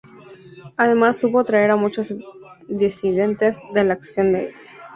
[0.77, 2.11] Además, supo atraer a muchos
[2.67, 4.79] disidentes de la acción del Gobierno hacia sus filas.